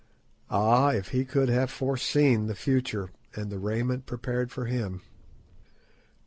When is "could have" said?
1.23-1.69